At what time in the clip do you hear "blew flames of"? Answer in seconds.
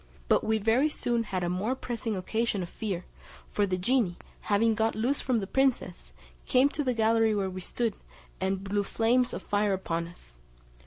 8.63-9.43